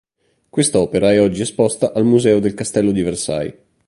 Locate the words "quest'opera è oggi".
0.49-1.43